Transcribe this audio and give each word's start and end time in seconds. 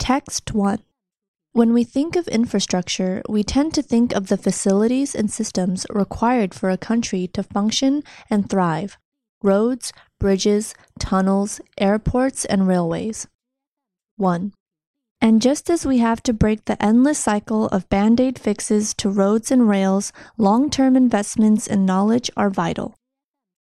Text 0.00 0.54
1. 0.54 0.78
When 1.52 1.74
we 1.74 1.84
think 1.84 2.16
of 2.16 2.26
infrastructure, 2.26 3.22
we 3.28 3.44
tend 3.44 3.74
to 3.74 3.82
think 3.82 4.14
of 4.14 4.28
the 4.28 4.38
facilities 4.38 5.14
and 5.14 5.30
systems 5.30 5.86
required 5.90 6.54
for 6.54 6.70
a 6.70 6.78
country 6.78 7.28
to 7.34 7.42
function 7.42 8.02
and 8.30 8.48
thrive 8.48 8.96
roads, 9.42 9.92
bridges, 10.18 10.74
tunnels, 10.98 11.60
airports, 11.78 12.46
and 12.46 12.66
railways. 12.66 13.28
1. 14.16 14.52
And 15.20 15.42
just 15.42 15.68
as 15.68 15.84
we 15.84 15.98
have 15.98 16.22
to 16.22 16.32
break 16.32 16.64
the 16.64 16.82
endless 16.82 17.18
cycle 17.18 17.66
of 17.66 17.88
band 17.90 18.20
aid 18.20 18.38
fixes 18.38 18.94
to 18.94 19.10
roads 19.10 19.50
and 19.50 19.68
rails, 19.68 20.12
long 20.38 20.70
term 20.70 20.96
investments 20.96 21.66
in 21.66 21.84
knowledge 21.84 22.30
are 22.38 22.50
vital. 22.50 22.94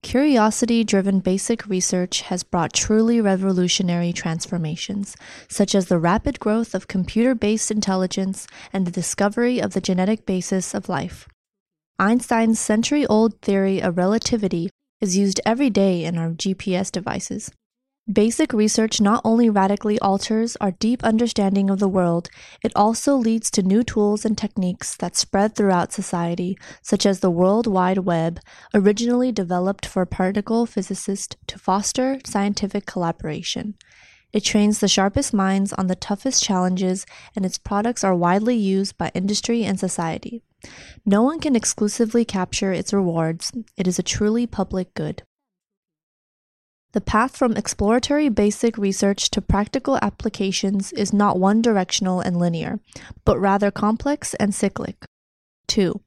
Curiosity 0.04 0.84
driven 0.84 1.22
basic 1.22 1.66
research 1.66 2.22
has 2.24 2.44
brought 2.44 2.74
truly 2.74 3.22
revolutionary 3.22 4.12
transformations, 4.14 5.16
such 5.48 5.74
as 5.74 5.88
the 5.88 5.98
rapid 5.98 6.40
growth 6.40 6.76
of 6.76 6.90
computer 6.90 7.34
based 7.34 7.72
intelligence 7.72 8.46
and 8.72 8.86
the 8.86 8.92
discovery 8.92 9.60
of 9.60 9.74
the 9.74 9.82
genetic 9.82 10.26
basis 10.26 10.76
of 10.76 10.90
life. 10.90 11.28
Einstein's 11.98 12.60
century 12.60 13.08
old 13.08 13.42
theory 13.42 13.82
of 13.82 13.98
relativity 13.98 14.70
is 15.00 15.18
used 15.18 15.40
every 15.46 15.70
day 15.70 16.04
in 16.04 16.18
our 16.18 16.32
GPS 16.32 16.92
devices. 16.92 17.50
Basic 18.12 18.52
research 18.52 19.00
not 19.00 19.22
only 19.24 19.50
radically 19.50 19.98
alters 20.00 20.58
our 20.58 20.72
deep 20.72 21.06
understanding 21.06 21.70
of 21.70 21.80
the 21.80 21.88
world, 21.88 22.30
it 22.62 22.74
also 22.76 23.16
leads 23.16 23.50
to 23.52 23.64
new 23.64 23.82
tools 23.82 24.26
and 24.26 24.38
techniques 24.38 24.98
that 24.98 25.16
spread 25.16 25.56
throughout 25.56 25.94
society, 25.94 26.58
such 26.82 27.06
as 27.06 27.22
the 27.22 27.32
World 27.32 27.66
Wide 27.66 28.00
Web, 28.00 28.42
originally 28.74 29.32
developed 29.32 29.86
for 29.86 30.06
particle 30.06 30.66
physicists 30.66 31.38
to 31.48 31.58
foster 31.58 32.20
scientific 32.26 32.86
collaboration. 32.86 33.76
It 34.34 34.44
trains 34.44 34.80
the 34.80 34.90
sharpest 34.90 35.34
minds 35.34 35.72
on 35.72 35.88
the 35.88 35.96
toughest 35.96 36.44
challenges, 36.44 37.06
and 37.38 37.46
its 37.46 37.58
products 37.58 38.04
are 38.04 38.14
widely 38.14 38.58
used 38.58 38.98
by 38.98 39.12
industry 39.14 39.64
and 39.64 39.80
society. 39.80 40.44
No 41.06 41.24
one 41.24 41.40
can 41.40 41.56
exclusively 41.56 42.26
capture 42.26 42.74
its 42.74 42.92
rewards, 42.92 43.54
it 43.78 43.88
is 43.88 43.98
a 43.98 44.04
truly 44.04 44.46
public 44.46 44.94
good. 44.94 45.24
The 46.94 47.02
path 47.02 47.36
from 47.36 47.58
exploratory 47.58 48.30
basic 48.30 48.78
research 48.78 49.32
to 49.32 49.42
practical 49.42 49.98
applications 50.04 50.94
is 50.94 51.12
not 51.12 51.40
one 51.40 51.60
directional 51.60 52.22
and 52.22 52.38
linear, 52.38 52.80
but 53.26 53.40
rather 53.40 53.72
complex 53.72 54.36
and 54.36 54.54
cyclic. 54.54 55.04
2. 55.68 56.00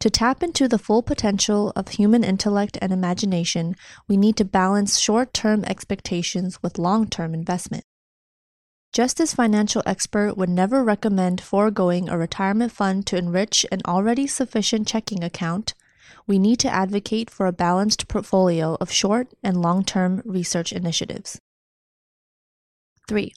To 0.00 0.08
tap 0.08 0.42
into 0.42 0.66
the 0.66 0.78
full 0.78 1.02
potential 1.02 1.74
of 1.76 1.88
human 1.88 2.24
intellect 2.24 2.78
and 2.80 2.90
imagination, 2.90 3.76
we 4.08 4.16
need 4.16 4.38
to 4.38 4.46
balance 4.46 4.98
short 4.98 5.34
term 5.34 5.62
expectations 5.66 6.62
with 6.62 6.78
long 6.78 7.06
term 7.06 7.34
investment. 7.34 7.84
Just 8.94 9.20
as 9.20 9.34
financial 9.34 9.82
expert 9.84 10.38
would 10.38 10.48
never 10.48 10.82
recommend 10.82 11.42
foregoing 11.42 12.08
a 12.08 12.16
retirement 12.16 12.72
fund 12.72 13.06
to 13.08 13.18
enrich 13.18 13.66
an 13.70 13.82
already 13.86 14.26
sufficient 14.26 14.88
checking 14.88 15.22
account, 15.22 15.74
we 16.30 16.38
need 16.38 16.60
to 16.60 16.72
advocate 16.72 17.28
for 17.28 17.46
a 17.46 17.52
balanced 17.66 18.06
portfolio 18.06 18.76
of 18.80 18.88
short 18.88 19.26
and 19.42 19.60
long 19.60 19.82
term 19.82 20.22
research 20.24 20.72
initiatives. 20.72 21.40
3. 23.08 23.34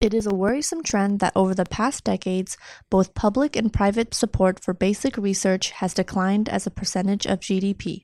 It 0.00 0.12
is 0.12 0.26
a 0.26 0.34
worrisome 0.34 0.82
trend 0.82 1.20
that 1.20 1.32
over 1.36 1.54
the 1.54 1.64
past 1.64 2.02
decades, 2.02 2.56
both 2.90 3.14
public 3.14 3.54
and 3.54 3.72
private 3.72 4.14
support 4.14 4.58
for 4.58 4.74
basic 4.74 5.16
research 5.16 5.70
has 5.70 5.94
declined 5.94 6.48
as 6.48 6.66
a 6.66 6.72
percentage 6.72 7.24
of 7.24 7.38
GDP. 7.38 8.02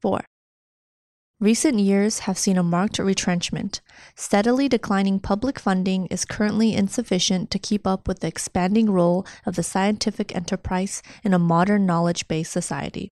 4. 0.00 0.24
Recent 1.38 1.78
years 1.78 2.20
have 2.20 2.38
seen 2.38 2.56
a 2.56 2.62
marked 2.62 2.98
retrenchment. 2.98 3.82
Steadily 4.14 4.70
declining 4.70 5.20
public 5.20 5.58
funding 5.58 6.06
is 6.06 6.24
currently 6.24 6.72
insufficient 6.72 7.50
to 7.50 7.58
keep 7.58 7.86
up 7.86 8.08
with 8.08 8.20
the 8.20 8.26
expanding 8.26 8.88
role 8.88 9.26
of 9.44 9.54
the 9.54 9.62
scientific 9.62 10.34
enterprise 10.34 11.02
in 11.22 11.34
a 11.34 11.38
modern 11.38 11.84
knowledge-based 11.84 12.50
society. 12.50 13.10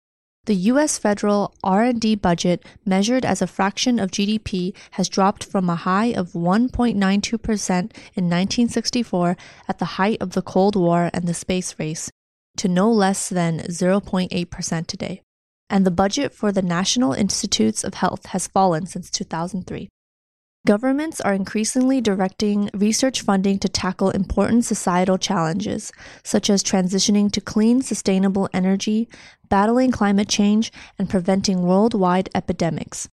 The 0.46 0.54
US 0.54 1.00
federal 1.00 1.56
R&D 1.64 2.14
budget 2.18 2.64
measured 2.86 3.26
as 3.26 3.42
a 3.42 3.48
fraction 3.48 3.98
of 3.98 4.12
GDP 4.12 4.76
has 4.92 5.10
dropped 5.10 5.44
from 5.44 5.68
a 5.68 5.76
high 5.76 6.14
of 6.14 6.34
1.92% 6.34 6.94
in 6.94 8.26
1964 8.30 9.36
at 9.68 9.80
the 9.80 9.98
height 9.98 10.22
of 10.22 10.34
the 10.34 10.44
Cold 10.44 10.76
War 10.76 11.10
and 11.12 11.28
the 11.28 11.34
space 11.34 11.74
race 11.80 12.12
to 12.58 12.68
no 12.68 12.92
less 12.92 13.30
than 13.30 13.62
0.8% 13.62 14.86
today 14.86 15.24
and 15.72 15.86
the 15.86 15.92
budget 15.92 16.34
for 16.34 16.52
the 16.52 16.62
National 16.62 17.14
Institutes 17.14 17.84
of 17.84 17.96
Health 17.96 18.28
has 18.28 18.46
fallen 18.46 18.86
since 18.86 19.10
2003. 19.10 19.88
Governments 20.68 21.20
are 21.22 21.34
increasingly 21.34 22.02
directing 22.02 22.70
research 22.76 23.22
funding 23.22 23.58
to 23.58 23.70
tackle 23.70 24.12
important 24.12 24.66
societal 24.66 25.18
challenges, 25.18 25.92
such 26.24 26.52
as 26.52 26.62
transitioning 26.62 27.32
to 27.32 27.42
clean, 27.42 27.82
sustainable 27.82 28.48
energy, 28.54 29.10
battling 29.50 29.92
climate 29.92 30.30
change, 30.30 30.72
and 31.00 31.10
preventing 31.10 31.64
worldwide 31.64 32.30
epidemics, 32.36 33.10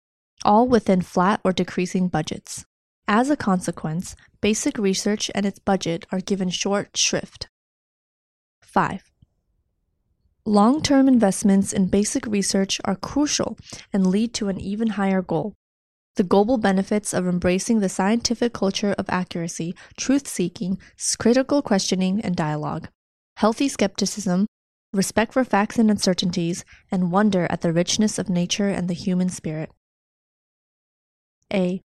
all 0.45 0.67
within 0.67 1.03
flat 1.03 1.41
or 1.45 1.53
decreasing 1.53 2.09
budgets. 2.09 2.65
As 3.07 3.29
a 3.29 3.37
consequence, 3.37 4.17
basic 4.41 4.79
research 4.79 5.31
and 5.35 5.45
its 5.45 5.59
budget 5.59 6.07
are 6.11 6.21
given 6.21 6.49
short 6.49 6.97
shrift. 6.97 7.49
5. 8.63 9.11
Long 10.47 10.83
term 10.83 11.09
investments 11.09 11.73
in 11.73 11.87
basic 11.87 12.27
research 12.27 12.81
are 12.85 12.97
crucial 12.97 13.57
and 13.93 14.07
lead 14.07 14.35
to 14.35 14.49
an 14.49 14.61
even 14.61 14.89
higher 14.91 15.23
goal 15.23 15.55
the 16.17 16.23
global 16.23 16.59
benefits 16.59 17.13
of 17.13 17.27
embracing 17.27 17.81
the 17.81 17.89
scientific 17.89 18.53
culture 18.53 18.95
of 18.99 19.07
accuracy, 19.09 19.75
truth 19.97 20.29
seeking, 20.29 20.79
critical 21.19 21.61
questioning, 21.61 22.21
and 22.21 22.37
dialogue, 22.37 22.89
healthy 23.37 23.69
skepticism, 23.69 24.47
respect 24.93 25.33
for 25.33 25.45
facts 25.45 25.79
and 25.79 25.91
uncertainties, 25.91 26.65
and 26.91 27.11
wonder 27.11 27.49
at 27.51 27.63
the 27.63 27.73
richness 27.73 28.19
of 28.19 28.29
nature 28.29 28.69
and 28.69 28.89
the 28.89 28.95
human 28.95 29.29
spirit. 29.29 29.71
A. 31.53 31.81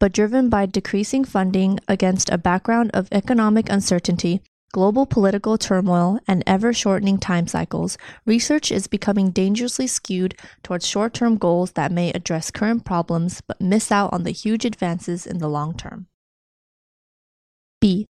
But 0.00 0.12
driven 0.12 0.48
by 0.48 0.64
decreasing 0.64 1.24
funding 1.24 1.78
against 1.88 2.30
a 2.30 2.38
background 2.38 2.90
of 2.94 3.08
economic 3.12 3.68
uncertainty, 3.68 4.40
global 4.72 5.06
political 5.06 5.56
turmoil, 5.58 6.18
and 6.26 6.42
ever 6.46 6.72
shortening 6.72 7.18
time 7.18 7.46
cycles, 7.46 7.96
research 8.26 8.70
is 8.70 8.86
becoming 8.86 9.30
dangerously 9.30 9.86
skewed 9.86 10.34
towards 10.62 10.86
short 10.86 11.14
term 11.14 11.36
goals 11.36 11.72
that 11.72 11.92
may 11.92 12.10
address 12.10 12.50
current 12.50 12.84
problems 12.84 13.40
but 13.40 13.60
miss 13.60 13.90
out 13.90 14.12
on 14.12 14.24
the 14.24 14.30
huge 14.30 14.64
advances 14.64 15.26
in 15.26 15.38
the 15.38 15.48
long 15.48 15.74
term. 15.74 16.06
B. 17.80 18.06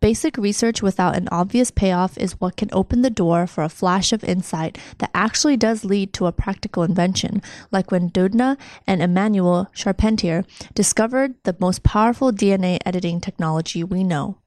Basic 0.00 0.38
research 0.38 0.80
without 0.80 1.14
an 1.14 1.28
obvious 1.30 1.70
payoff 1.70 2.16
is 2.16 2.40
what 2.40 2.56
can 2.56 2.70
open 2.72 3.02
the 3.02 3.10
door 3.10 3.46
for 3.46 3.62
a 3.62 3.68
flash 3.68 4.14
of 4.14 4.24
insight 4.24 4.78
that 4.96 5.10
actually 5.12 5.58
does 5.58 5.84
lead 5.84 6.14
to 6.14 6.24
a 6.24 6.32
practical 6.32 6.82
invention, 6.82 7.42
like 7.70 7.90
when 7.90 8.08
Doudna 8.08 8.56
and 8.86 9.02
Emmanuelle 9.02 9.66
Charpentier 9.74 10.46
discovered 10.72 11.34
the 11.44 11.54
most 11.60 11.82
powerful 11.82 12.32
DNA 12.32 12.78
editing 12.86 13.20
technology 13.20 13.84
we 13.84 14.02
know, 14.02 14.38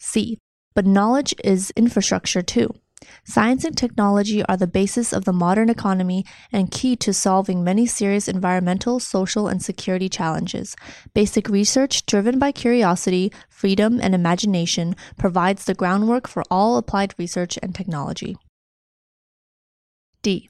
C. 0.00 0.38
But 0.74 0.86
knowledge 0.86 1.34
is 1.44 1.72
infrastructure 1.76 2.42
too. 2.42 2.74
Science 3.24 3.64
and 3.64 3.76
technology 3.76 4.44
are 4.44 4.56
the 4.56 4.66
basis 4.66 5.12
of 5.12 5.24
the 5.24 5.32
modern 5.32 5.70
economy 5.70 6.24
and 6.52 6.70
key 6.70 6.96
to 6.96 7.14
solving 7.14 7.64
many 7.64 7.86
serious 7.86 8.28
environmental, 8.28 9.00
social, 9.00 9.48
and 9.48 9.62
security 9.62 10.08
challenges. 10.08 10.76
Basic 11.14 11.48
research, 11.48 12.04
driven 12.04 12.38
by 12.38 12.52
curiosity, 12.52 13.32
freedom, 13.48 14.00
and 14.02 14.14
imagination, 14.14 14.96
provides 15.16 15.64
the 15.64 15.74
groundwork 15.74 16.28
for 16.28 16.44
all 16.50 16.76
applied 16.76 17.14
research 17.18 17.58
and 17.62 17.74
technology. 17.74 18.36
D. 20.22 20.49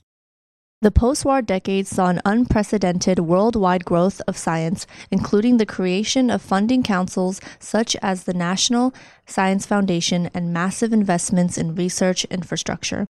The 0.82 0.91
post 0.91 1.26
war 1.26 1.42
decades 1.42 1.91
saw 1.91 2.06
an 2.08 2.22
unprecedented 2.24 3.18
worldwide 3.18 3.84
growth 3.84 4.22
of 4.26 4.38
science, 4.38 4.86
including 5.10 5.58
the 5.58 5.66
creation 5.66 6.30
of 6.30 6.41
funding 6.41 6.82
councils 6.82 7.38
such 7.59 7.97
as 7.97 8.24
the 8.24 8.32
National 8.32 8.94
Science 9.27 9.66
Foundation 9.66 10.30
and 10.32 10.54
massive 10.54 10.94
investments 10.94 11.59
in 11.59 11.74
research 11.74 12.24
infrastructure. 12.27 13.06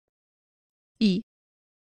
E. 0.99 1.23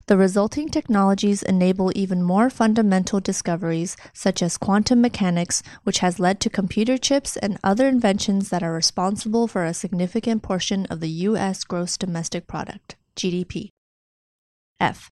The 0.08 0.18
resulting 0.18 0.68
technologies 0.68 1.42
enable 1.42 1.94
even 1.96 2.22
more 2.22 2.50
fundamental 2.50 3.22
discoveries, 3.22 3.96
such 4.14 4.42
as 4.42 4.58
quantum 4.58 5.00
mechanics, 5.00 5.64
which 5.84 6.00
has 6.00 6.20
led 6.20 6.42
to 6.42 6.50
computer 6.50 6.98
chips 6.98 7.38
and 7.38 7.60
other 7.64 7.88
inventions 7.88 8.50
that 8.50 8.64
are 8.64 8.74
responsible 8.74 9.48
for 9.48 9.64
a 9.64 9.74
significant 9.74 10.44
portion 10.44 10.86
of 10.88 11.00
the 11.00 11.10
U.S. 11.28 11.64
gross 11.64 11.98
domestic 11.98 12.46
product, 12.46 12.98
GDP. 13.16 13.70
F. 14.82 15.10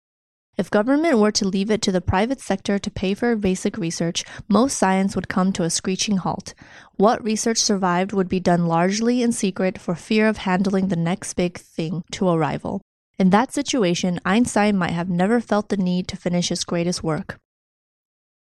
If 0.59 0.69
government 0.69 1.19
were 1.19 1.31
to 1.31 1.47
leave 1.47 1.71
it 1.71 1.81
to 1.83 1.91
the 1.93 2.01
private 2.01 2.41
sector 2.41 2.77
to 2.77 2.91
pay 2.91 3.13
for 3.13 3.33
basic 3.37 3.77
research, 3.77 4.25
most 4.49 4.77
science 4.77 5.15
would 5.15 5.29
come 5.29 5.53
to 5.53 5.63
a 5.63 5.69
screeching 5.69 6.17
halt. 6.17 6.53
What 6.97 7.23
research 7.23 7.59
survived 7.59 8.11
would 8.11 8.27
be 8.27 8.41
done 8.41 8.65
largely 8.65 9.21
in 9.21 9.31
secret 9.31 9.77
for 9.77 9.95
fear 9.95 10.27
of 10.27 10.39
handling 10.39 10.89
the 10.89 10.97
next 10.97 11.35
big 11.35 11.57
thing 11.57 12.03
to 12.11 12.27
a 12.27 12.37
rival. 12.37 12.81
In 13.17 13.29
that 13.29 13.53
situation, 13.53 14.19
Einstein 14.25 14.75
might 14.75 14.91
have 14.91 15.09
never 15.09 15.39
felt 15.39 15.69
the 15.69 15.77
need 15.77 16.09
to 16.09 16.17
finish 16.17 16.49
his 16.49 16.65
greatest 16.65 17.01
work. 17.01 17.37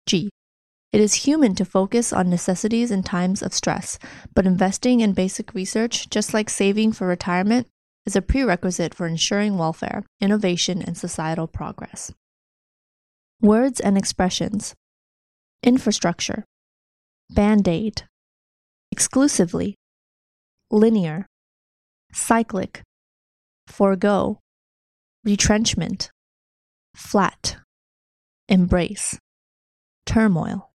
G. 0.08 0.32
It 0.92 1.00
is 1.00 1.26
human 1.26 1.54
to 1.54 1.66
focus 1.66 2.12
on 2.12 2.32
necessities 2.32 2.90
in 2.90 3.04
times 3.04 3.44
of 3.44 3.54
stress, 3.54 4.00
but 4.34 4.48
investing 4.48 5.02
in 5.02 5.14
basic 5.14 5.54
research, 5.54 6.10
just 6.10 6.34
like 6.34 6.50
saving 6.50 6.94
for 6.94 7.06
retirement, 7.06 7.68
is 8.08 8.16
a 8.16 8.22
prerequisite 8.22 8.96
for 8.96 9.06
ensuring 9.06 9.58
welfare, 9.58 10.02
innovation, 10.22 10.82
and 10.82 10.98
societal 10.98 11.46
progress. 11.46 12.14
Words 13.42 13.82
and 13.82 13.98
expressions. 13.98 14.74
Infrastructure, 15.62 16.46
Band 17.30 17.68
aid, 17.68 18.04
Exclusively, 18.94 19.76
Linear, 20.72 21.26
Cyclic, 22.14 22.82
Forego, 23.68 24.40
Retrenchment, 25.26 26.10
Flat, 26.96 27.58
Embrace, 28.48 29.20
Turmoil, 30.06 30.70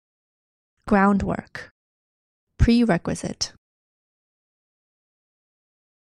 Groundwork, 0.87 1.69
Prerequisite, 2.57 3.53